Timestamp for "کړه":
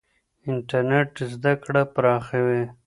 1.63-1.81